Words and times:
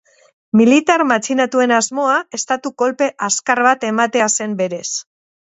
Militar 0.59 1.03
matxinatuen 1.11 1.73
asmoa 1.79 2.15
estatu 2.39 2.73
kolpe 2.83 3.11
azkar 3.29 3.63
bat 3.69 3.87
ematea 3.93 4.31
zen 4.39 4.59
berez. 4.65 4.85